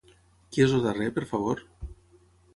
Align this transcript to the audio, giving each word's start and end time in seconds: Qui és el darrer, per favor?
Qui 0.55 0.63
és 0.65 0.73
el 0.77 0.81
darrer, 0.85 1.11
per 1.19 1.27
favor? 1.35 1.63